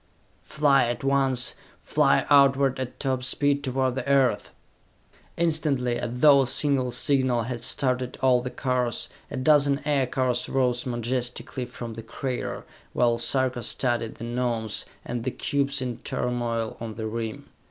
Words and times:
"Fly 0.45 0.85
at 0.87 1.03
once! 1.03 1.53
Fly 1.79 2.25
outward 2.31 2.79
at 2.79 2.99
top 2.99 3.21
speed 3.23 3.63
toward 3.63 3.93
the 3.93 4.07
Earth!" 4.07 4.49
Instantly, 5.37 5.99
as 5.99 6.09
though 6.11 6.41
a 6.41 6.47
single 6.47 6.89
signal 6.89 7.43
had 7.43 7.63
started 7.63 8.17
all 8.19 8.41
the 8.41 8.49
cars, 8.49 9.09
a 9.29 9.37
dozen 9.37 9.79
aircars 9.85 10.49
rose 10.49 10.87
majestically 10.87 11.67
from 11.67 11.93
the 11.93 12.01
crater, 12.01 12.65
while 12.93 13.19
Sarka 13.19 13.61
studied 13.61 14.15
the 14.15 14.23
Gnomes 14.25 14.87
and 15.05 15.23
the 15.23 15.29
cubes 15.29 15.83
in 15.83 15.99
turmoil 15.99 16.77
on 16.79 16.95
the 16.95 17.05
rim. 17.05 17.49